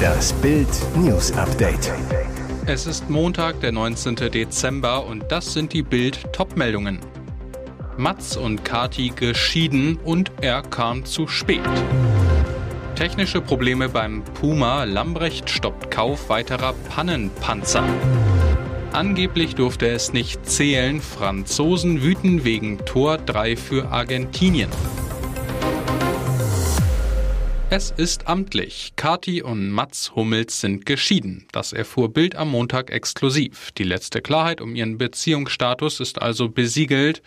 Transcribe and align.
Das 0.00 0.32
Bild 0.34 0.68
News 0.96 1.32
Update. 1.32 1.92
Es 2.66 2.86
ist 2.86 3.10
Montag, 3.10 3.60
der 3.60 3.72
19. 3.72 4.16
Dezember 4.16 5.06
und 5.06 5.24
das 5.30 5.52
sind 5.52 5.72
die 5.72 5.82
Bild 5.82 6.32
Topmeldungen. 6.32 7.00
Mats 7.96 8.36
und 8.36 8.64
Kati 8.64 9.12
geschieden 9.14 9.98
und 10.04 10.32
er 10.40 10.62
kam 10.62 11.04
zu 11.04 11.26
spät. 11.26 11.60
Technische 12.94 13.40
Probleme 13.40 13.88
beim 13.88 14.22
Puma, 14.24 14.84
Lambrecht 14.84 15.50
stoppt 15.50 15.90
Kauf 15.90 16.28
weiterer 16.28 16.74
Pannenpanzer. 16.88 17.84
Angeblich 18.92 19.54
durfte 19.54 19.88
es 19.88 20.12
nicht 20.12 20.46
zählen, 20.46 21.00
Franzosen 21.00 22.02
wüten 22.02 22.44
wegen 22.44 22.78
Tor 22.84 23.18
3 23.18 23.56
für 23.56 23.90
Argentinien. 23.90 24.70
Es 27.72 27.92
ist 27.92 28.26
amtlich. 28.26 28.94
Kati 28.96 29.42
und 29.42 29.70
Mats 29.70 30.16
Hummels 30.16 30.60
sind 30.60 30.86
geschieden. 30.86 31.46
Das 31.52 31.72
erfuhr 31.72 32.12
Bild 32.12 32.34
am 32.34 32.50
Montag 32.50 32.90
exklusiv. 32.90 33.70
Die 33.78 33.84
letzte 33.84 34.20
Klarheit 34.20 34.60
um 34.60 34.74
ihren 34.74 34.98
Beziehungsstatus 34.98 36.00
ist 36.00 36.20
also 36.20 36.48
besiegelt. 36.48 37.22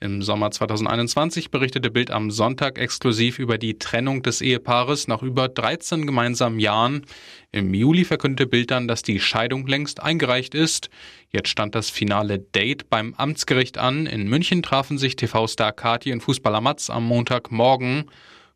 Im 0.00 0.22
Sommer 0.22 0.50
2021 0.50 1.50
berichtete 1.50 1.90
Bild 1.90 2.10
am 2.10 2.30
Sonntag 2.30 2.78
exklusiv 2.78 3.38
über 3.38 3.58
die 3.58 3.78
Trennung 3.78 4.22
des 4.22 4.40
Ehepaares 4.40 5.08
nach 5.08 5.22
über 5.22 5.48
13 5.48 6.06
gemeinsamen 6.06 6.58
Jahren. 6.58 7.04
Im 7.52 7.74
Juli 7.74 8.06
verkündete 8.06 8.48
Bild 8.48 8.70
dann, 8.70 8.88
dass 8.88 9.02
die 9.02 9.20
Scheidung 9.20 9.66
längst 9.66 10.02
eingereicht 10.02 10.54
ist. 10.54 10.88
Jetzt 11.30 11.50
stand 11.50 11.74
das 11.74 11.90
finale 11.90 12.38
Date 12.38 12.88
beim 12.88 13.12
Amtsgericht 13.12 13.76
an. 13.76 14.06
In 14.06 14.26
München 14.26 14.62
trafen 14.62 14.96
sich 14.96 15.16
TV-Star 15.16 15.72
Kati 15.72 16.14
und 16.14 16.22
Fußballer 16.22 16.62
Mats 16.62 16.88
am 16.88 17.04
Montagmorgen. 17.04 18.06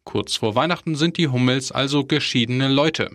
Kurz 0.07 0.37
vor 0.37 0.55
Weihnachten 0.55 0.95
sind 0.95 1.17
die 1.17 1.27
Hummels 1.27 1.73
also 1.73 2.05
geschiedene 2.05 2.69
Leute. 2.69 3.11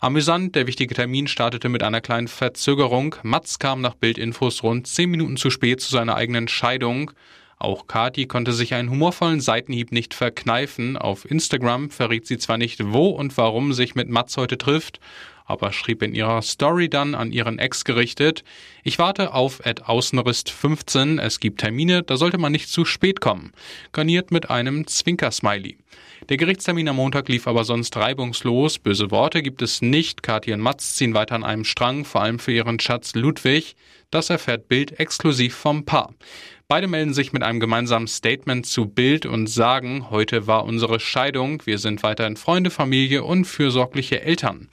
Amüsant, 0.00 0.56
der 0.56 0.66
wichtige 0.66 0.94
Termin 0.94 1.28
startete 1.28 1.68
mit 1.68 1.82
einer 1.82 2.00
kleinen 2.00 2.26
Verzögerung. 2.26 3.14
Mats 3.22 3.58
kam 3.58 3.82
nach 3.82 3.94
Bildinfos 3.94 4.62
rund 4.62 4.86
zehn 4.86 5.10
Minuten 5.10 5.36
zu 5.36 5.50
spät 5.50 5.82
zu 5.82 5.90
seiner 5.90 6.16
eigenen 6.16 6.48
Scheidung. 6.48 7.12
Auch 7.62 7.86
Kati 7.86 8.26
konnte 8.26 8.52
sich 8.52 8.74
einen 8.74 8.90
humorvollen 8.90 9.40
Seitenhieb 9.40 9.92
nicht 9.92 10.14
verkneifen. 10.14 10.96
Auf 10.96 11.30
Instagram 11.30 11.90
verriet 11.90 12.26
sie 12.26 12.36
zwar 12.36 12.58
nicht, 12.58 12.92
wo 12.92 13.10
und 13.10 13.36
warum 13.36 13.72
sich 13.72 13.94
mit 13.94 14.08
Mats 14.08 14.36
heute 14.36 14.58
trifft, 14.58 14.98
aber 15.44 15.72
schrieb 15.72 16.02
in 16.02 16.12
ihrer 16.12 16.42
Story 16.42 16.90
dann 16.90 17.14
an 17.14 17.30
ihren 17.30 17.60
Ex 17.60 17.84
gerichtet, 17.84 18.42
ich 18.82 18.98
warte 18.98 19.32
auf 19.32 19.64
at 19.64 19.88
Außenrist 19.88 20.50
15, 20.50 21.20
es 21.20 21.38
gibt 21.38 21.60
Termine, 21.60 22.02
da 22.02 22.16
sollte 22.16 22.36
man 22.36 22.50
nicht 22.50 22.68
zu 22.68 22.84
spät 22.84 23.20
kommen. 23.20 23.52
Garniert 23.92 24.32
mit 24.32 24.50
einem 24.50 24.88
Zwinker-Smiley. 24.88 25.76
Der 26.30 26.38
Gerichtstermin 26.38 26.88
am 26.88 26.96
Montag 26.96 27.28
lief 27.28 27.46
aber 27.46 27.62
sonst 27.62 27.96
reibungslos. 27.96 28.80
Böse 28.80 29.12
Worte 29.12 29.40
gibt 29.40 29.62
es 29.62 29.82
nicht. 29.82 30.24
Kathi 30.24 30.52
und 30.52 30.60
Matz 30.60 30.96
ziehen 30.96 31.14
weiter 31.14 31.36
an 31.36 31.44
einem 31.44 31.64
Strang, 31.64 32.04
vor 32.04 32.22
allem 32.22 32.40
für 32.40 32.52
ihren 32.52 32.80
Schatz 32.80 33.14
Ludwig. 33.14 33.76
Das 34.10 34.30
erfährt 34.30 34.68
Bild 34.68 35.00
exklusiv 35.00 35.54
vom 35.54 35.84
Paar. 35.84 36.12
Beide 36.72 36.88
melden 36.88 37.12
sich 37.12 37.34
mit 37.34 37.42
einem 37.42 37.60
gemeinsamen 37.60 38.08
Statement 38.08 38.64
zu 38.64 38.86
Bild 38.86 39.26
und 39.26 39.46
sagen, 39.46 40.08
heute 40.08 40.46
war 40.46 40.64
unsere 40.64 41.00
Scheidung, 41.00 41.60
wir 41.66 41.76
sind 41.76 42.02
weiterhin 42.02 42.38
Freunde, 42.38 42.70
Familie 42.70 43.24
und 43.24 43.44
fürsorgliche 43.44 44.22
Eltern. 44.22 44.70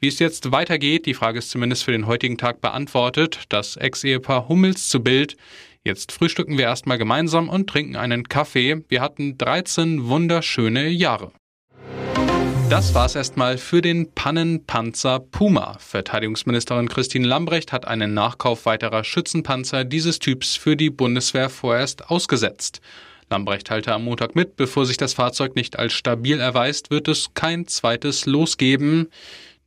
Wie 0.00 0.08
es 0.08 0.20
jetzt 0.20 0.52
weitergeht, 0.52 1.04
die 1.04 1.12
Frage 1.12 1.40
ist 1.40 1.50
zumindest 1.50 1.84
für 1.84 1.92
den 1.92 2.06
heutigen 2.06 2.38
Tag 2.38 2.62
beantwortet. 2.62 3.42
Das 3.50 3.76
Ex-Ehepaar 3.76 4.48
Hummels 4.48 4.88
zu 4.88 5.02
Bild. 5.02 5.36
Jetzt 5.84 6.12
frühstücken 6.12 6.56
wir 6.56 6.64
erstmal 6.64 6.96
gemeinsam 6.96 7.50
und 7.50 7.68
trinken 7.68 7.96
einen 7.96 8.26
Kaffee. 8.26 8.82
Wir 8.88 9.02
hatten 9.02 9.36
13 9.36 10.08
wunderschöne 10.08 10.88
Jahre. 10.88 11.30
Das 12.70 12.94
war's 12.94 13.14
erstmal 13.14 13.58
für 13.58 13.82
den 13.82 14.12
Pannenpanzer 14.12 15.20
Puma. 15.20 15.76
Verteidigungsministerin 15.78 16.88
Christine 16.88 17.26
Lambrecht 17.26 17.72
hat 17.72 17.86
einen 17.86 18.14
Nachkauf 18.14 18.66
weiterer 18.66 19.04
Schützenpanzer 19.04 19.84
dieses 19.84 20.18
Typs 20.18 20.56
für 20.56 20.74
die 20.76 20.90
Bundeswehr 20.90 21.50
vorerst 21.50 22.10
ausgesetzt. 22.10 22.80
Lambrecht 23.30 23.66
teilte 23.66 23.92
am 23.92 24.04
Montag 24.04 24.34
mit, 24.34 24.56
bevor 24.56 24.86
sich 24.86 24.96
das 24.96 25.14
Fahrzeug 25.14 25.56
nicht 25.56 25.78
als 25.78 25.92
stabil 25.92 26.40
erweist, 26.40 26.90
wird 26.90 27.06
es 27.08 27.34
kein 27.34 27.66
zweites 27.66 28.26
losgeben. 28.26 29.08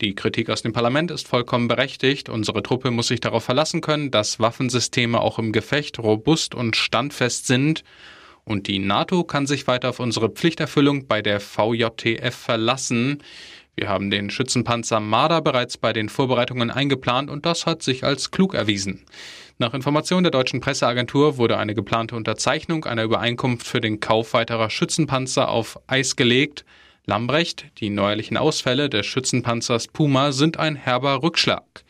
Die 0.02 0.14
Kritik 0.14 0.50
aus 0.50 0.62
dem 0.62 0.74
Parlament 0.74 1.10
ist 1.10 1.28
vollkommen 1.28 1.68
berechtigt. 1.68 2.30
Unsere 2.30 2.62
Truppe 2.62 2.92
muss 2.92 3.08
sich 3.08 3.20
darauf 3.20 3.44
verlassen 3.44 3.82
können, 3.82 4.12
dass 4.12 4.40
Waffensysteme 4.40 5.22
auch 5.22 5.40
im 5.40 5.52
Gefecht 5.52 6.00
robust 6.00 6.54
und 6.54 6.76
standfest 6.76 7.48
sind. 7.48 7.84
Und 8.48 8.68
die 8.68 8.80
NATO 8.80 9.26
kann 9.26 9.46
sich 9.46 9.68
weiter 9.68 9.90
auf 9.90 10.00
unsere 10.00 10.30
Pflichterfüllung 10.30 11.06
bei 11.06 11.22
der 11.22 11.42
VJTF 11.42 12.34
verlassen. 12.34 13.22
Wir 13.76 13.90
haben 13.90 14.10
den 14.10 14.30
Schützenpanzer 14.30 15.02
Marder 15.02 15.42
bereits 15.42 15.78
bei 15.78 15.92
den 15.92 16.08
Vorbereitungen 16.08 16.72
eingeplant 16.72 17.30
und 17.30 17.46
das 17.46 17.66
hat 17.66 17.84
sich 17.84 18.06
als 18.06 18.32
klug 18.32 18.54
erwiesen. 18.54 19.04
Nach 19.58 19.74
Information 19.74 20.24
der 20.24 20.32
deutschen 20.32 20.62
Presseagentur 20.62 21.36
wurde 21.36 21.58
eine 21.58 21.76
geplante 21.76 22.16
Unterzeichnung 22.16 22.86
einer 22.86 23.04
Übereinkunft 23.04 23.68
für 23.68 23.82
den 23.82 24.00
Kauf 24.00 24.34
weiterer 24.34 24.70
Schützenpanzer 24.70 25.50
auf 25.50 25.78
Eis 25.88 26.16
gelegt. 26.16 26.64
Lambrecht, 27.06 27.66
die 27.80 27.90
neuerlichen 27.90 28.38
Ausfälle 28.38 28.90
des 28.90 29.06
Schützenpanzers 29.08 29.90
Puma 29.90 30.32
sind 30.32 30.56
ein 30.56 30.78
herber 30.78 31.22
Rückschlag. 31.22 31.84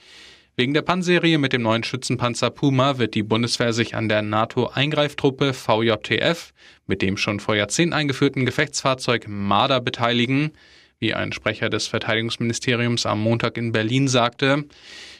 Wegen 0.59 0.73
der 0.73 0.81
Panserie 0.81 1.37
mit 1.37 1.53
dem 1.53 1.61
neuen 1.61 1.83
Schützenpanzer 1.83 2.49
Puma 2.49 2.97
wird 2.97 3.13
die 3.13 3.21
Bundeswehr 3.21 3.73
sich 3.73 3.93
an 3.93 4.09
der 4.09 4.23
NATO-Eingreiftruppe 4.23 5.53
VJTF 5.53 6.51
mit 6.87 7.03
dem 7.03 7.15
schon 7.15 7.39
vor 7.39 7.55
Jahrzehnten 7.55 7.93
eingeführten 7.93 8.43
Gefechtsfahrzeug 8.43 9.27
Marder 9.27 9.79
beteiligen, 9.81 10.53
wie 10.97 11.13
ein 11.13 11.31
Sprecher 11.31 11.69
des 11.69 11.85
Verteidigungsministeriums 11.85 13.05
am 13.05 13.21
Montag 13.21 13.55
in 13.55 13.71
Berlin 13.71 14.07
sagte. 14.07 14.65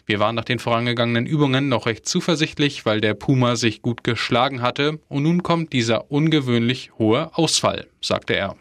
Wir 0.08 0.20
waren 0.20 0.34
nach 0.34 0.44
den 0.44 0.58
vorangegangenen 0.58 1.28
Übungen 1.28 1.70
noch 1.70 1.86
recht 1.86 2.08
zuversichtlich, 2.08 2.88
weil 2.88 3.00
der 3.00 3.14
Puma 3.14 3.58
sich 3.58 3.84
gut 3.84 4.04
geschlagen 4.04 4.64
hatte, 4.64 5.00
und 5.08 5.22
nun 5.22 5.44
kommt 5.44 5.72
dieser 5.72 6.10
ungewöhnlich 6.10 6.94
hohe 6.98 7.30
Ausfall, 7.38 7.86
sagte 8.02 8.36
er. 8.36 8.56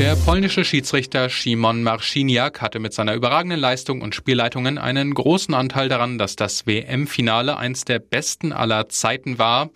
Der 0.00 0.16
polnische 0.16 0.64
Schiedsrichter 0.64 1.28
Szymon 1.28 1.82
Marciniak 1.82 2.62
hatte 2.62 2.78
mit 2.78 2.94
seiner 2.94 3.12
überragenden 3.12 3.60
Leistung 3.60 4.00
und 4.00 4.14
Spielleitungen 4.14 4.78
einen 4.78 5.12
großen 5.12 5.52
Anteil 5.52 5.90
daran, 5.90 6.16
dass 6.16 6.36
das 6.36 6.66
WM-Finale 6.66 7.58
eins 7.58 7.84
der 7.84 7.98
besten 7.98 8.54
aller 8.54 8.88
Zeiten 8.88 9.38
war. 9.38 9.68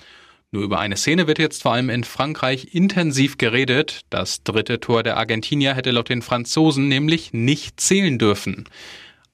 Nur 0.50 0.62
über 0.62 0.78
eine 0.78 0.96
Szene 0.96 1.26
wird 1.26 1.38
jetzt 1.38 1.60
vor 1.60 1.74
allem 1.74 1.90
in 1.90 2.04
Frankreich 2.04 2.68
intensiv 2.72 3.36
geredet. 3.36 4.00
Das 4.08 4.42
dritte 4.42 4.80
Tor 4.80 5.02
der 5.02 5.18
Argentinier 5.18 5.74
hätte 5.74 5.90
laut 5.90 6.08
den 6.08 6.22
Franzosen 6.22 6.88
nämlich 6.88 7.34
nicht 7.34 7.78
zählen 7.78 8.18
dürfen. 8.18 8.64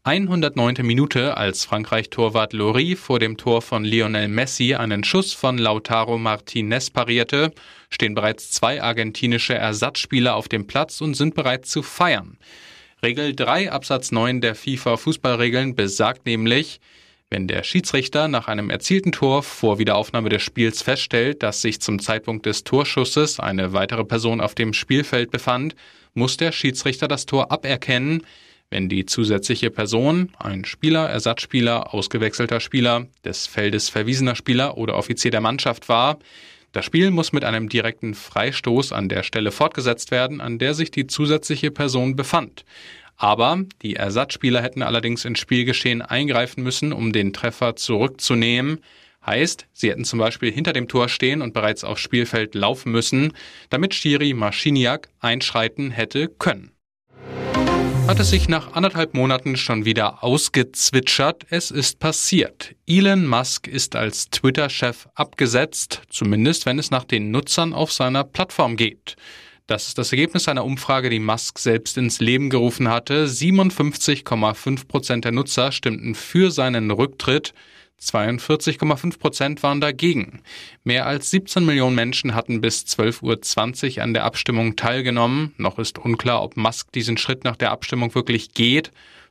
109. 0.02 0.76
Minute, 0.82 1.36
als 1.36 1.66
Frankreich-Torwart 1.66 2.54
Lori 2.54 2.96
vor 2.96 3.18
dem 3.18 3.36
Tor 3.36 3.60
von 3.60 3.84
Lionel 3.84 4.28
Messi 4.28 4.74
einen 4.74 5.04
Schuss 5.04 5.34
von 5.34 5.58
Lautaro 5.58 6.16
Martinez 6.16 6.88
parierte, 6.88 7.52
stehen 7.90 8.14
bereits 8.14 8.50
zwei 8.50 8.82
argentinische 8.82 9.52
Ersatzspieler 9.52 10.36
auf 10.36 10.48
dem 10.48 10.66
Platz 10.66 11.02
und 11.02 11.12
sind 11.12 11.34
bereit 11.34 11.66
zu 11.66 11.82
feiern. 11.82 12.38
Regel 13.02 13.36
3 13.36 13.72
Absatz 13.72 14.10
9 14.10 14.40
der 14.40 14.54
FIFA-Fußballregeln 14.54 15.74
besagt 15.74 16.24
nämlich, 16.24 16.80
wenn 17.28 17.46
der 17.46 17.62
Schiedsrichter 17.62 18.26
nach 18.26 18.48
einem 18.48 18.70
erzielten 18.70 19.12
Tor 19.12 19.42
vor 19.42 19.78
Wiederaufnahme 19.78 20.30
des 20.30 20.42
Spiels 20.42 20.80
feststellt, 20.80 21.42
dass 21.42 21.60
sich 21.60 21.78
zum 21.82 21.98
Zeitpunkt 21.98 22.46
des 22.46 22.64
Torschusses 22.64 23.38
eine 23.38 23.74
weitere 23.74 24.06
Person 24.06 24.40
auf 24.40 24.54
dem 24.54 24.72
Spielfeld 24.72 25.30
befand, 25.30 25.76
muss 26.14 26.38
der 26.38 26.52
Schiedsrichter 26.52 27.06
das 27.06 27.26
Tor 27.26 27.52
aberkennen, 27.52 28.22
wenn 28.70 28.88
die 28.88 29.04
zusätzliche 29.04 29.70
Person, 29.70 30.30
ein 30.38 30.64
Spieler, 30.64 31.08
Ersatzspieler, 31.08 31.92
ausgewechselter 31.92 32.60
Spieler, 32.60 33.08
des 33.24 33.46
Feldes 33.46 33.88
verwiesener 33.88 34.36
Spieler 34.36 34.78
oder 34.78 34.96
Offizier 34.96 35.32
der 35.32 35.40
Mannschaft 35.40 35.88
war, 35.88 36.18
das 36.72 36.84
Spiel 36.84 37.10
muss 37.10 37.32
mit 37.32 37.44
einem 37.44 37.68
direkten 37.68 38.14
Freistoß 38.14 38.92
an 38.92 39.08
der 39.08 39.24
Stelle 39.24 39.50
fortgesetzt 39.50 40.12
werden, 40.12 40.40
an 40.40 40.60
der 40.60 40.74
sich 40.74 40.92
die 40.92 41.08
zusätzliche 41.08 41.72
Person 41.72 42.14
befand. 42.14 42.64
Aber 43.16 43.64
die 43.82 43.96
Ersatzspieler 43.96 44.62
hätten 44.62 44.82
allerdings 44.82 45.24
ins 45.24 45.40
Spielgeschehen 45.40 46.00
eingreifen 46.00 46.62
müssen, 46.62 46.92
um 46.92 47.12
den 47.12 47.32
Treffer 47.32 47.74
zurückzunehmen. 47.74 48.78
Heißt, 49.26 49.66
sie 49.72 49.90
hätten 49.90 50.04
zum 50.04 50.20
Beispiel 50.20 50.52
hinter 50.52 50.72
dem 50.72 50.86
Tor 50.86 51.08
stehen 51.08 51.42
und 51.42 51.52
bereits 51.52 51.82
aufs 51.82 52.00
Spielfeld 52.00 52.54
laufen 52.54 52.92
müssen, 52.92 53.32
damit 53.68 53.94
Schiri 53.94 54.32
Maschiniak 54.32 55.08
einschreiten 55.18 55.90
hätte 55.90 56.28
können 56.28 56.70
hat 58.10 58.18
es 58.18 58.30
sich 58.30 58.48
nach 58.48 58.72
anderthalb 58.72 59.14
Monaten 59.14 59.56
schon 59.56 59.84
wieder 59.84 60.24
ausgezwitschert. 60.24 61.46
Es 61.48 61.70
ist 61.70 62.00
passiert. 62.00 62.74
Elon 62.84 63.24
Musk 63.24 63.68
ist 63.68 63.94
als 63.94 64.30
Twitter-Chef 64.30 65.06
abgesetzt, 65.14 66.02
zumindest 66.10 66.66
wenn 66.66 66.80
es 66.80 66.90
nach 66.90 67.04
den 67.04 67.30
Nutzern 67.30 67.72
auf 67.72 67.92
seiner 67.92 68.24
Plattform 68.24 68.74
geht. 68.74 69.14
Das 69.68 69.86
ist 69.86 69.96
das 69.96 70.10
Ergebnis 70.10 70.48
einer 70.48 70.64
Umfrage, 70.64 71.08
die 71.08 71.20
Musk 71.20 71.60
selbst 71.60 71.96
ins 71.98 72.18
Leben 72.18 72.50
gerufen 72.50 72.88
hatte. 72.88 73.26
57,5 73.26 74.88
Prozent 74.88 75.24
der 75.24 75.30
Nutzer 75.30 75.70
stimmten 75.70 76.16
für 76.16 76.50
seinen 76.50 76.90
Rücktritt. 76.90 77.54
42,5 78.00 79.18
Prozent 79.18 79.62
waren 79.62 79.80
dagegen. 79.80 80.42
Mehr 80.84 81.06
als 81.06 81.30
17 81.30 81.64
Millionen 81.64 81.94
Menschen 81.94 82.34
hatten 82.34 82.60
bis 82.60 82.84
12.20 82.84 83.96
Uhr 83.96 84.02
an 84.02 84.14
der 84.14 84.24
Abstimmung 84.24 84.76
teilgenommen. 84.76 85.54
Noch 85.58 85.78
ist 85.78 85.98
unklar, 85.98 86.42
ob 86.42 86.56
Musk 86.56 86.92
diesen 86.92 87.18
Schritt 87.18 87.44
nach 87.44 87.56
der 87.56 87.70
Abstimmung 87.70 88.14
wirklich 88.14 88.52
geht. 88.52 88.90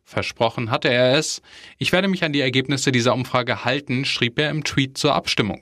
Versprochen 0.10 0.72
hatte 0.72 0.90
er 0.90 1.14
es. 1.18 1.42
Ich 1.78 1.92
werde 1.92 2.08
mich 2.08 2.24
an 2.24 2.34
die 2.34 2.42
Ergebnisse 2.42 2.92
dieser 2.92 3.14
Umfrage 3.14 3.64
halten, 3.64 4.06
schrieb 4.06 4.40
er 4.40 4.50
im 4.50 4.64
Tweet 4.64 4.98
zur 4.98 5.14
Abstimmung. 5.14 5.62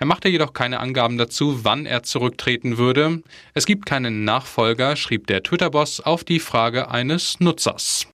Er 0.00 0.06
machte 0.06 0.28
jedoch 0.28 0.52
keine 0.52 0.80
Angaben 0.80 1.18
dazu, 1.18 1.64
wann 1.64 1.86
er 1.86 2.02
zurücktreten 2.02 2.78
würde. 2.78 3.22
Es 3.54 3.64
gibt 3.64 3.86
keinen 3.86 4.24
Nachfolger, 4.24 4.96
schrieb 4.96 5.28
der 5.28 5.44
Twitter-Boss 5.44 6.00
auf 6.00 6.24
die 6.24 6.40
Frage 6.40 6.90
eines 6.90 7.38
Nutzers. 7.38 8.08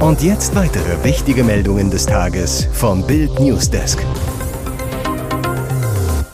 Und 0.00 0.22
jetzt 0.22 0.54
weitere 0.54 1.04
wichtige 1.04 1.44
Meldungen 1.44 1.90
des 1.90 2.06
Tages 2.06 2.66
vom 2.72 3.06
Bild 3.06 3.38
Newsdesk. 3.38 4.02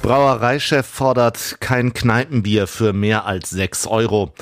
Brauereichef 0.02 0.86
fordert 0.86 1.56
kein 1.58 1.92
Kneipenbier 1.92 2.68
für 2.68 2.92
mehr 2.92 3.26
als 3.26 3.50
6 3.50 3.88
Euro. 3.88 4.32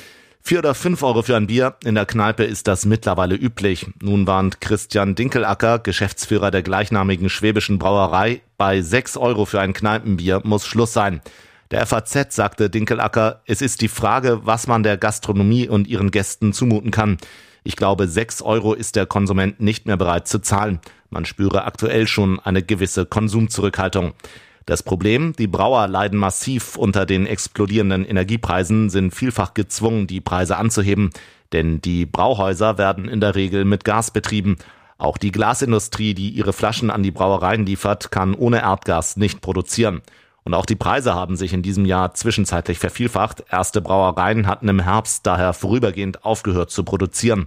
Vier 0.42 0.58
oder 0.58 0.74
fünf 0.74 1.02
Euro 1.02 1.22
für 1.22 1.36
ein 1.36 1.46
Bier. 1.46 1.74
In 1.84 1.94
der 1.94 2.04
Kneipe 2.04 2.44
ist 2.44 2.68
das 2.68 2.84
mittlerweile 2.84 3.34
üblich. 3.34 3.86
Nun 4.02 4.26
warnt 4.26 4.60
Christian 4.60 5.14
Dinkelacker, 5.14 5.78
Geschäftsführer 5.78 6.50
der 6.50 6.62
gleichnamigen 6.62 7.30
schwäbischen 7.30 7.78
Brauerei, 7.78 8.42
bei 8.58 8.82
sechs 8.82 9.16
Euro 9.16 9.46
für 9.46 9.58
ein 9.58 9.72
Kneipenbier 9.72 10.42
muss 10.44 10.66
Schluss 10.66 10.92
sein. 10.92 11.22
Der 11.70 11.86
FAZ 11.86 12.34
sagte 12.34 12.68
Dinkelacker, 12.68 13.40
es 13.46 13.62
ist 13.62 13.80
die 13.80 13.88
Frage, 13.88 14.40
was 14.44 14.66
man 14.66 14.82
der 14.82 14.98
Gastronomie 14.98 15.66
und 15.66 15.88
ihren 15.88 16.10
Gästen 16.10 16.52
zumuten 16.52 16.90
kann. 16.90 17.16
Ich 17.66 17.76
glaube, 17.76 18.08
sechs 18.08 18.42
Euro 18.42 18.74
ist 18.74 18.94
der 18.94 19.06
Konsument 19.06 19.58
nicht 19.58 19.86
mehr 19.86 19.96
bereit 19.96 20.28
zu 20.28 20.38
zahlen. 20.38 20.80
Man 21.08 21.24
spüre 21.24 21.64
aktuell 21.64 22.06
schon 22.06 22.38
eine 22.38 22.62
gewisse 22.62 23.06
Konsumzurückhaltung. 23.06 24.12
Das 24.66 24.82
Problem, 24.82 25.34
die 25.38 25.46
Brauer 25.46 25.88
leiden 25.88 26.18
massiv 26.18 26.76
unter 26.76 27.06
den 27.06 27.26
explodierenden 27.26 28.04
Energiepreisen, 28.04 28.90
sind 28.90 29.14
vielfach 29.14 29.54
gezwungen, 29.54 30.06
die 30.06 30.20
Preise 30.20 30.58
anzuheben, 30.58 31.10
denn 31.52 31.80
die 31.80 32.04
Brauhäuser 32.04 32.76
werden 32.76 33.08
in 33.08 33.20
der 33.20 33.34
Regel 33.34 33.64
mit 33.64 33.84
Gas 33.84 34.10
betrieben. 34.10 34.56
Auch 34.98 35.16
die 35.16 35.32
Glasindustrie, 35.32 36.12
die 36.12 36.30
ihre 36.30 36.52
Flaschen 36.52 36.90
an 36.90 37.02
die 37.02 37.10
Brauereien 37.10 37.64
liefert, 37.64 38.10
kann 38.10 38.34
ohne 38.34 38.60
Erdgas 38.60 39.16
nicht 39.16 39.40
produzieren. 39.40 40.02
Und 40.44 40.52
auch 40.52 40.66
die 40.66 40.76
Preise 40.76 41.14
haben 41.14 41.36
sich 41.36 41.54
in 41.54 41.62
diesem 41.62 41.86
Jahr 41.86 42.12
zwischenzeitlich 42.12 42.78
vervielfacht. 42.78 43.44
Erste 43.50 43.80
Brauereien 43.80 44.46
hatten 44.46 44.68
im 44.68 44.80
Herbst 44.80 45.26
daher 45.26 45.54
vorübergehend 45.54 46.24
aufgehört 46.24 46.70
zu 46.70 46.84
produzieren. 46.84 47.46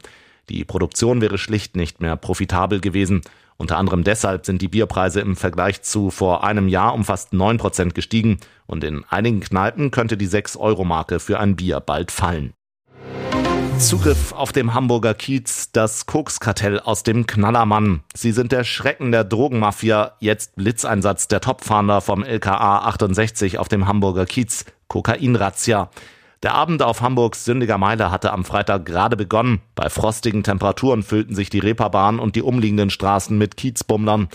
Die 0.49 0.65
Produktion 0.65 1.21
wäre 1.21 1.37
schlicht 1.37 1.75
nicht 1.75 2.01
mehr 2.01 2.15
profitabel 2.15 2.79
gewesen. 2.79 3.21
Unter 3.57 3.77
anderem 3.77 4.03
deshalb 4.03 4.45
sind 4.45 4.61
die 4.61 4.67
Bierpreise 4.67 5.19
im 5.19 5.35
Vergleich 5.35 5.81
zu 5.81 6.09
vor 6.09 6.43
einem 6.43 6.67
Jahr 6.67 6.93
um 6.93 7.03
fast 7.03 7.33
neun 7.33 7.57
Prozent 7.57 7.95
gestiegen 7.95 8.37
und 8.65 8.83
in 8.83 9.03
einigen 9.09 9.41
Kneipen 9.41 9.91
könnte 9.91 10.17
die 10.17 10.27
6-Euro-Marke 10.27 11.19
für 11.19 11.39
ein 11.39 11.55
Bier 11.55 11.79
bald 11.79 12.11
fallen. 12.11 12.53
Zugriff 13.79 14.33
auf 14.33 14.51
dem 14.51 14.73
Hamburger 14.73 15.13
Kiez, 15.13 15.71
das 15.71 16.07
Kokskartell 16.07 16.79
aus 16.79 17.03
dem 17.03 17.27
Knallermann. 17.27 18.01
Sie 18.15 18.31
sind 18.31 18.51
der 18.51 18.63
Schrecken 18.63 19.11
der 19.11 19.23
Drogenmafia, 19.23 20.13
jetzt 20.19 20.55
Blitzeinsatz 20.55 21.27
der 21.27 21.41
Topfahnder 21.41 22.01
vom 22.01 22.23
LKA 22.23 22.79
68 22.87 23.59
auf 23.59 23.67
dem 23.67 23.87
Hamburger 23.87 24.25
Kiez, 24.25 24.65
Kokainrazzia. 24.87 25.91
Der 26.43 26.55
Abend 26.55 26.81
auf 26.81 27.01
Hamburgs 27.01 27.45
Sündiger 27.45 27.77
Meile 27.77 28.09
hatte 28.09 28.33
am 28.33 28.45
Freitag 28.45 28.85
gerade 28.85 29.15
begonnen. 29.15 29.61
Bei 29.75 29.89
frostigen 29.89 30.43
Temperaturen 30.43 31.03
füllten 31.03 31.35
sich 31.35 31.49
die 31.49 31.59
Reeperbahn 31.59 32.19
und 32.19 32.35
die 32.35 32.41
umliegenden 32.41 32.89
Straßen 32.89 33.37
mit 33.37 33.57
Kiezbummlern. 33.57 34.27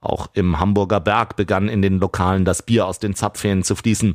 Auch 0.00 0.28
im 0.34 0.58
Hamburger 0.58 1.00
Berg 1.00 1.36
begann 1.36 1.68
in 1.68 1.82
den 1.82 2.00
Lokalen 2.00 2.44
das 2.44 2.62
Bier 2.62 2.86
aus 2.86 2.98
den 2.98 3.14
Zapfhähnen 3.14 3.62
zu 3.62 3.76
fließen. 3.76 4.14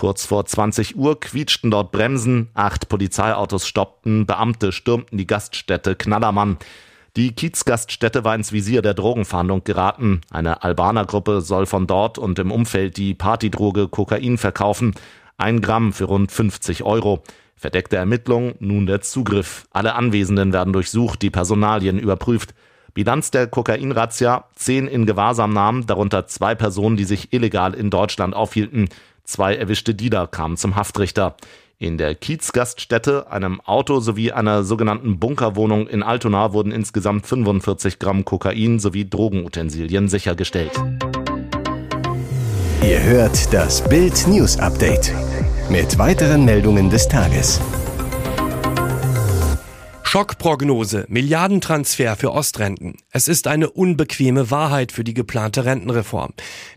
Kurz 0.00 0.24
vor 0.24 0.46
20 0.46 0.96
Uhr 0.96 1.20
quietschten 1.20 1.70
dort 1.70 1.92
Bremsen, 1.92 2.48
acht 2.54 2.88
Polizeiautos 2.88 3.66
stoppten, 3.68 4.24
Beamte 4.24 4.72
stürmten 4.72 5.18
die 5.18 5.26
Gaststätte 5.26 5.94
Knallermann. 5.94 6.56
Die 7.16 7.34
Kiezgaststätte 7.34 8.24
war 8.24 8.34
ins 8.34 8.50
Visier 8.50 8.80
der 8.80 8.94
Drogenfahndung 8.94 9.62
geraten. 9.62 10.22
Eine 10.30 10.62
Albanergruppe 10.62 11.42
soll 11.42 11.66
von 11.66 11.86
dort 11.86 12.16
und 12.16 12.38
im 12.38 12.50
Umfeld 12.50 12.96
die 12.96 13.12
Partydroge 13.12 13.88
Kokain 13.88 14.38
verkaufen. 14.38 14.94
Ein 15.36 15.60
Gramm 15.60 15.92
für 15.92 16.04
rund 16.04 16.32
50 16.32 16.82
Euro. 16.82 17.22
Verdeckte 17.54 17.96
Ermittlung, 17.96 18.54
nun 18.58 18.86
der 18.86 19.02
Zugriff. 19.02 19.66
Alle 19.70 19.96
Anwesenden 19.96 20.54
werden 20.54 20.72
durchsucht, 20.72 21.20
die 21.20 21.28
Personalien 21.28 21.98
überprüft. 21.98 22.54
Bilanz 22.94 23.30
der 23.30 23.46
Kokainrazzia, 23.46 24.46
zehn 24.54 24.86
in 24.88 25.06
Gewahrsam 25.06 25.52
nahmen, 25.52 25.86
darunter 25.86 26.26
zwei 26.26 26.54
Personen, 26.54 26.96
die 26.96 27.04
sich 27.04 27.32
illegal 27.32 27.74
in 27.74 27.90
Deutschland 27.90 28.34
aufhielten. 28.34 28.88
Zwei 29.24 29.54
erwischte 29.56 29.94
Dealer 29.94 30.26
kamen 30.26 30.56
zum 30.56 30.76
Haftrichter. 30.76 31.36
In 31.78 31.96
der 31.96 32.14
Kiezgaststätte, 32.14 33.30
einem 33.30 33.60
Auto 33.62 34.00
sowie 34.00 34.32
einer 34.32 34.64
sogenannten 34.64 35.18
Bunkerwohnung 35.18 35.86
in 35.88 36.02
Altona 36.02 36.52
wurden 36.52 36.72
insgesamt 36.72 37.26
45 37.26 37.98
Gramm 37.98 38.26
Kokain 38.26 38.78
sowie 38.78 39.08
Drogenutensilien 39.08 40.08
sichergestellt. 40.08 40.72
Ihr 42.82 43.02
hört 43.02 43.52
das 43.52 43.82
Bild 43.88 44.26
News 44.26 44.58
Update 44.58 45.12
mit 45.70 45.96
weiteren 45.98 46.44
Meldungen 46.44 46.90
des 46.90 47.08
Tages. 47.08 47.60
Schockprognose, 50.12 51.06
Milliardentransfer 51.08 52.16
für 52.16 52.32
Ostrenten. 52.32 52.96
Es 53.12 53.28
ist 53.28 53.46
eine 53.46 53.70
unbequeme 53.70 54.50
Wahrheit 54.50 54.90
für 54.90 55.04
die 55.04 55.14
geplante 55.14 55.64
Rentenreform. 55.64 56.32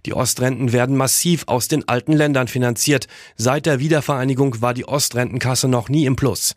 Die 0.05 0.13
Ostrenten 0.13 0.71
werden 0.71 0.95
massiv 0.95 1.45
aus 1.47 1.67
den 1.67 1.87
alten 1.87 2.13
Ländern 2.13 2.47
finanziert. 2.47 3.07
Seit 3.35 3.65
der 3.65 3.79
Wiedervereinigung 3.79 4.61
war 4.61 4.75
die 4.75 4.87
Ostrentenkasse 4.87 5.67
noch 5.67 5.89
nie 5.89 6.05
im 6.05 6.15
Plus. 6.15 6.53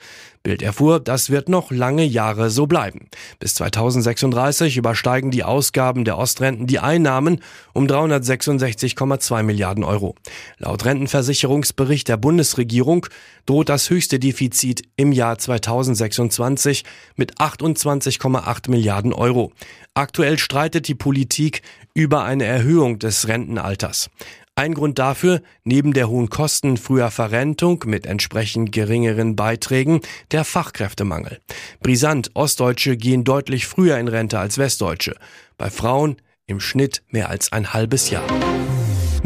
Bild 0.47 0.63
erfuhr, 0.63 1.01
das 1.01 1.29
wird 1.31 1.49
noch 1.49 1.73
lange 1.73 2.05
Jahre 2.05 2.51
so 2.51 2.69
bleiben. 2.69 3.09
Bis 3.41 3.57
2036 3.57 4.77
übersteigen 4.77 5.33
die 5.33 5.43
Ausgaben 5.43 6.05
der 6.05 6.19
Ostrenten 6.19 6.69
die 6.69 6.79
Einnahmen 6.79 7.41
um 7.73 7.89
366,2 7.89 9.43
Milliarden 9.43 9.83
Euro. 9.83 10.15
Laut 10.59 10.85
Rentenversicherungsbericht 10.85 12.07
der 12.07 12.17
Bundesregierung 12.17 13.09
droht 13.45 13.69
das 13.69 13.91
höchste 13.91 14.21
Defizit 14.21 14.85
im 14.95 15.11
Jahr 15.11 15.37
2026 15.37 16.85
mit 17.17 17.39
28,8 17.39 18.71
Milliarden 18.71 19.13
Euro. 19.13 19.51
Aktuell 19.95 20.39
streitet 20.39 20.87
die 20.87 20.95
Politik 20.95 21.63
über 21.93 22.23
eine 22.23 22.45
Erhöhung 22.45 23.01
des 23.01 23.27
Rentenalters. 23.27 24.11
Ein 24.59 24.73
Grund 24.73 24.99
dafür, 24.99 25.43
neben 25.65 25.93
der 25.93 26.09
hohen 26.09 26.31
Kosten 26.31 26.79
früher 26.79 27.11
Verrentung 27.11 27.85
mit 27.85 28.07
entsprechend 28.07 28.73
geringeren 28.73 29.37
Beiträgen, 29.37 30.01
der 30.31 30.47
Fachkräftemangel. 30.47 31.41
Brisant, 31.81 32.31
Ostdeutsche 32.33 32.97
gehen 32.97 33.23
deutlich 33.23 33.67
früher 33.67 33.99
in 33.99 34.09
Rente 34.09 34.39
als 34.39 34.57
Westdeutsche. 34.57 35.15
Bei 35.59 35.69
Frauen 35.69 36.17
im 36.47 36.61
Schnitt 36.61 37.03
mehr 37.11 37.29
als 37.29 37.53
ein 37.53 37.75
halbes 37.75 38.09
Jahr. 38.09 38.25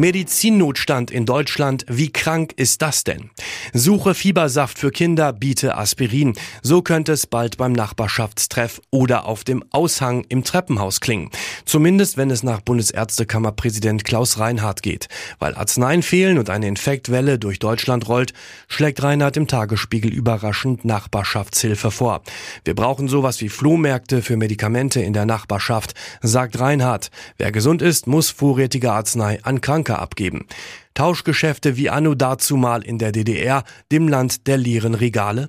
Medizinnotstand 0.00 1.10
in 1.10 1.26
Deutschland. 1.26 1.84
Wie 1.86 2.10
krank 2.10 2.54
ist 2.56 2.80
das 2.80 3.04
denn? 3.04 3.28
Suche 3.74 4.14
Fiebersaft 4.14 4.78
für 4.78 4.90
Kinder, 4.90 5.34
biete 5.34 5.76
Aspirin. 5.76 6.32
So 6.62 6.80
könnte 6.80 7.12
es 7.12 7.26
bald 7.26 7.58
beim 7.58 7.72
Nachbarschaftstreff 7.72 8.80
oder 8.90 9.26
auf 9.26 9.44
dem 9.44 9.62
Aushang 9.72 10.24
im 10.30 10.42
Treppenhaus 10.42 11.00
klingen. 11.00 11.28
Zumindest 11.66 12.16
wenn 12.16 12.30
es 12.30 12.42
nach 12.42 12.62
Bundesärztekammerpräsident 12.62 14.04
Klaus 14.04 14.38
Reinhardt 14.38 14.82
geht. 14.82 15.08
Weil 15.38 15.54
Arzneien 15.54 16.02
fehlen 16.02 16.38
und 16.38 16.48
eine 16.48 16.66
Infektwelle 16.66 17.38
durch 17.38 17.58
Deutschland 17.58 18.08
rollt, 18.08 18.32
schlägt 18.68 19.02
Reinhardt 19.02 19.36
im 19.36 19.48
Tagesspiegel 19.48 20.10
überraschend 20.10 20.86
Nachbarschaftshilfe 20.86 21.90
vor. 21.90 22.22
Wir 22.64 22.74
brauchen 22.74 23.06
sowas 23.06 23.42
wie 23.42 23.50
Flohmärkte 23.50 24.22
für 24.22 24.38
Medikamente 24.38 25.02
in 25.02 25.12
der 25.12 25.26
Nachbarschaft, 25.26 25.92
sagt 26.22 26.58
Reinhardt. 26.58 27.10
Wer 27.36 27.52
gesund 27.52 27.82
ist, 27.82 28.06
muss 28.06 28.30
vorrätige 28.30 28.92
Arznei 28.92 29.40
an 29.42 29.60
Kranken 29.60 29.89
Franke 29.90 29.98
abgeben. 29.98 30.46
Tauschgeschäfte 30.94 31.76
wie 31.76 31.88
anno 31.88 32.14
dazumal 32.14 32.82
in 32.82 32.98
der 32.98 33.12
DDR, 33.12 33.64
dem 33.90 34.08
Land 34.08 34.46
der 34.46 34.56
leeren 34.56 34.94
Regale? 34.94 35.48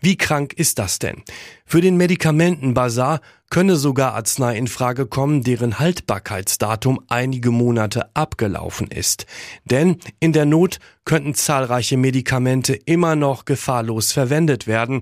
Wie 0.00 0.16
krank 0.16 0.52
ist 0.52 0.78
das 0.78 0.98
denn? 0.98 1.22
Für 1.66 1.80
den 1.80 1.96
Medikamentenbazar 1.96 3.20
könne 3.50 3.76
sogar 3.76 4.14
Arznei 4.14 4.56
in 4.56 4.68
Frage 4.68 5.06
kommen, 5.06 5.42
deren 5.42 5.78
Haltbarkeitsdatum 5.78 7.00
einige 7.08 7.50
Monate 7.50 8.14
abgelaufen 8.14 8.88
ist. 8.88 9.26
Denn 9.64 9.96
in 10.20 10.32
der 10.32 10.46
Not 10.46 10.78
könnten 11.04 11.34
zahlreiche 11.34 11.96
Medikamente 11.96 12.74
immer 12.74 13.16
noch 13.16 13.44
gefahrlos 13.44 14.12
verwendet 14.12 14.66
werden, 14.66 15.00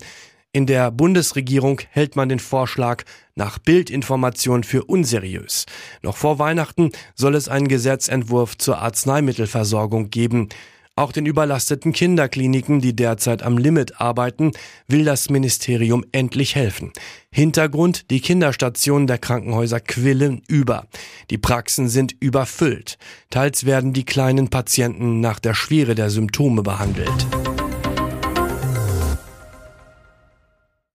in 0.53 0.67
der 0.67 0.91
Bundesregierung 0.91 1.81
hält 1.91 2.17
man 2.17 2.29
den 2.29 2.41
Vorschlag 2.41 3.05
nach 3.37 3.59
Bildinformation 3.59 4.65
für 4.65 4.85
unseriös. 4.85 5.67
Noch 6.03 6.17
vor 6.17 6.39
Weihnachten 6.39 6.91
soll 7.15 7.37
es 7.37 7.49
einen 7.49 7.69
Gesetzentwurf 7.69 8.59
zur 8.59 8.79
Arzneimittelversorgung 8.79 10.11
geben. 10.11 10.49
Auch 10.97 11.13
den 11.13 11.25
überlasteten 11.25 11.93
Kinderkliniken, 11.93 12.81
die 12.81 12.95
derzeit 12.95 13.43
am 13.43 13.59
Limit 13.59 14.01
arbeiten, 14.01 14.51
will 14.89 15.05
das 15.05 15.31
Ministerium 15.31 16.05
endlich 16.13 16.57
helfen. 16.57 16.93
Hintergrund, 17.31 18.11
die 18.11 18.21
Kinderstationen 18.21 19.07
der 19.07 19.19
Krankenhäuser 19.19 19.81
quillen 19.81 20.43
über. 20.49 20.89
Die 21.31 21.39
Praxen 21.39 21.89
sind 21.89 22.15
überfüllt. 22.19 22.99
Teils 23.31 23.65
werden 23.65 23.93
die 23.93 24.05
kleinen 24.05 24.51
Patienten 24.51 25.21
nach 25.21 25.39
der 25.39 25.55
Schwere 25.55 25.95
der 25.95 26.11
Symptome 26.11 26.63
behandelt. 26.63 27.27